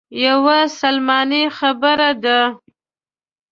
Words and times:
یوه 0.25 0.57
سلماني 0.79 1.43
خبرې 1.57 2.11
دي. 2.23 2.39